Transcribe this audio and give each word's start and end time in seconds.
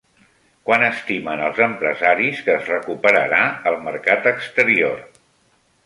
Quan 0.69 0.85
estimen 0.85 1.43
els 1.49 1.59
empresaris 1.67 2.41
que 2.47 2.55
es 2.55 2.73
recuperarà 2.73 3.43
el 3.73 3.81
mercat 3.91 4.31
exterior? 4.37 5.03